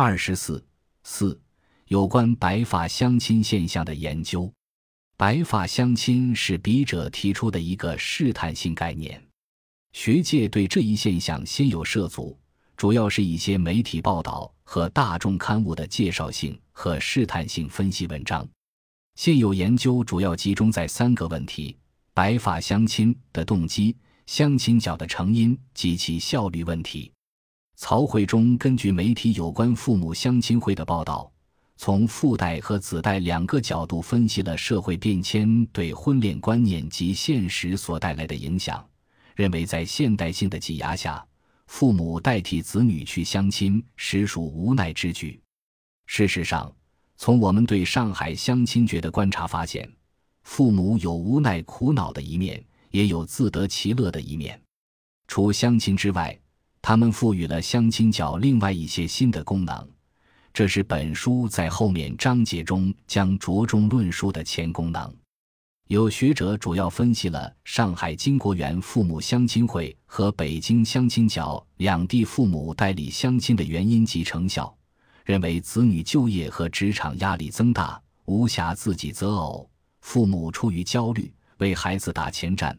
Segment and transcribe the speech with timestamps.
[0.00, 0.64] 二十四
[1.02, 1.40] 四，
[1.88, 4.48] 有关白发相亲现象的研究。
[5.16, 9.20] 白发相亲是笔者提出的一个试探性概念，
[9.92, 12.38] 学界对这一现象先有涉足，
[12.76, 18.48] 主要是一些媒体报道和大众刊物的介绍性和试探性分析文章。
[19.16, 21.76] 现有研究主要集中在三个问题：
[22.14, 23.96] 白发相亲的动机、
[24.26, 27.10] 相亲角的成因及其效率问题。
[27.80, 31.30] 曹慧忠根据媒体有关父母相亲会的报道，
[31.76, 38.84] 从父代和子代两个角度分析了社会变迁对婚恋观念及现实所带来的影响，
[39.36, 41.24] 认为在现代性的挤压下，
[41.68, 45.40] 父母代替子女去相亲实属无奈之举。
[46.06, 46.74] 事实上，
[47.16, 49.88] 从我们对上海相亲角的观察发现，
[50.42, 52.60] 父母有无奈苦恼的一面，
[52.90, 54.60] 也有自得其乐的一面。
[55.28, 56.36] 除相亲之外，
[56.88, 59.86] 他们赋予了相亲角另外一些新的功能，
[60.54, 65.14] 这是本书在后面章节中将着重论述的前功能。
[65.88, 74.74] 有学者主要分析了上海金国园父母相亲会和北京相亲角两地父母代理相亲的原因及成效，
[75.26, 79.68] 认为子女就业和职场压力增大，无暇自己择偶，
[80.00, 82.74] 父母出于焦虑为孩子打前站。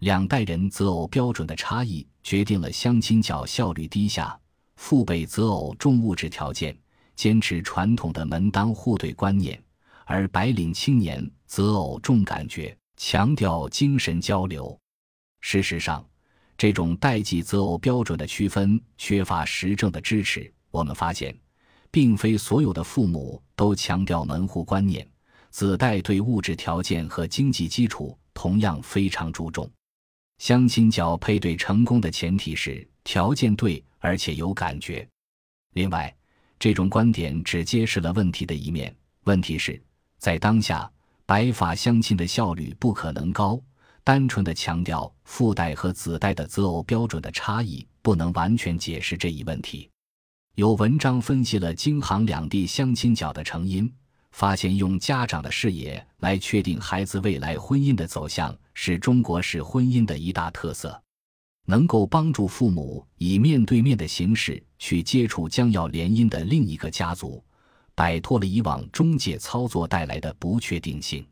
[0.00, 4.36] 两代人择偶标准的差异，决定了相亲角效率低下。
[4.74, 6.76] 父辈择偶重物质条件，
[7.14, 9.56] 坚持传统的门当户对观念；
[10.04, 14.76] 而白领青年择偶重感觉，强调精神交流。
[15.40, 16.04] 事实上，
[16.58, 20.52] 这种代际择偶标准的区分缺乏实证的支持。
[20.72, 21.38] 我们发现，
[21.90, 25.08] 并非所有的父母都强调门户观念，
[25.50, 29.70] 子代对物质条件和经济基础同样非常注重。
[30.38, 35.06] 相亲角配对成功的前提是条件对，而且有感觉。
[35.74, 36.14] 另外，
[36.58, 38.94] 这种观点只揭示了问题的一面。
[39.24, 39.80] 问题是，
[40.18, 40.90] 在当下，
[41.24, 43.60] 白发相亲的效率不可能高。
[44.02, 49.88] 单纯的强调父代和子代的择偶标准的差异，不能完全解释这一问题。
[50.56, 53.90] 有文章分析了京杭两地相亲角的成因。
[54.34, 61.00] 发现用家长的视野来确定孩子未来婚姻的走向，是中国式婚姻的一大特色，
[61.66, 67.40] 能够帮助父母以面对面的形式去接触将要联姻的另一个家族，
[67.94, 71.24] 摆脱了以往中介操作带来的不确定性。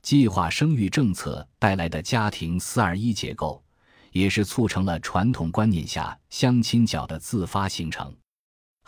[0.00, 3.62] 计划生育政策带来的家庭四二一结构，
[4.12, 8.16] 也是促成了传统观念下相亲角的自发形成。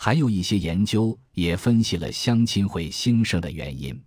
[0.04, 4.02] 还有一些研究也分析了相亲会兴盛的原因。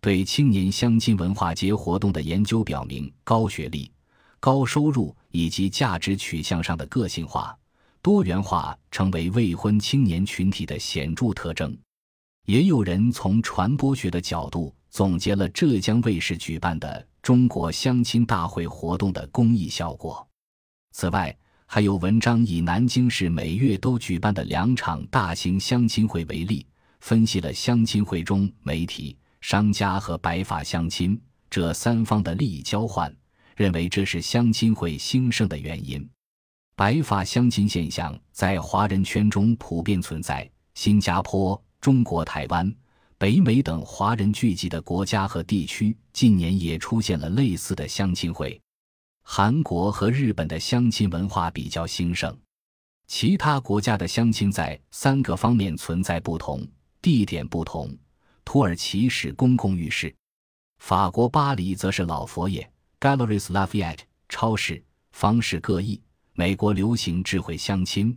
[0.00, 3.90] 对青年相亲文化节活动的研究表明，高学历、
[4.38, 7.52] 高收入以及价值取向上的个性化、
[8.00, 11.76] 多元化成为未婚青年群体的显著特征。
[12.46, 20.24] 也有人从传播学的角度总结了浙江卫视举办的中国相亲大会活动的公益效果。
[20.92, 21.36] 此外，
[21.66, 26.64] 还有文章以南京市每月都举办的两场大型相亲会为例，
[27.00, 31.20] 分析了相亲会中媒体、商家和白发相亲
[31.50, 33.12] 这三方的利益交换，
[33.56, 36.08] 认为这是相亲会兴盛的原因。
[36.76, 42.72] 白发相亲现象在华人圈中普遍存在，新加坡、中国台湾、
[43.18, 48.60] 北美等华人聚集的国家和地区近年也出现了类似的相亲会。
[49.26, 52.36] 韩国和日本的相亲文化比较兴盛，
[53.08, 56.64] 其他国家的相亲在三个方面存在不同，
[57.02, 57.92] 地点不同。
[58.44, 60.14] 土耳其是公共浴室，
[60.78, 62.70] 法国巴黎则是老佛爷
[63.00, 64.80] （Galeries Lafayette） 超市，
[65.10, 66.00] 方式各异。
[66.34, 68.16] 美国流行智慧相亲，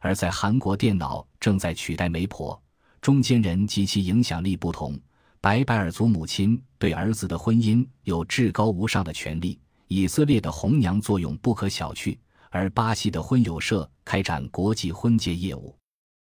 [0.00, 2.60] 而在韩国电脑正在取代媒婆，
[3.00, 4.98] 中间人及其影响力不同。
[5.40, 9.58] 白白尔族母亲对儿子的婚姻有至高无上的权利。
[9.88, 12.18] 以色列的红娘作用不可小觑，
[12.50, 15.77] 而巴西的婚友社开展国际婚介业务。